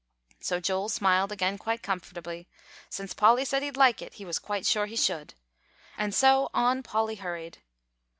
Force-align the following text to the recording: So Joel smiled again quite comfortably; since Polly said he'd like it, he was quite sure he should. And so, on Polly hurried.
So 0.39 0.59
Joel 0.59 0.89
smiled 0.89 1.31
again 1.31 1.59
quite 1.59 1.83
comfortably; 1.83 2.47
since 2.89 3.13
Polly 3.13 3.45
said 3.45 3.61
he'd 3.61 3.77
like 3.77 4.01
it, 4.01 4.15
he 4.15 4.25
was 4.25 4.39
quite 4.39 4.65
sure 4.65 4.87
he 4.87 4.95
should. 4.97 5.35
And 5.95 6.11
so, 6.15 6.49
on 6.55 6.81
Polly 6.81 7.17
hurried. 7.17 7.59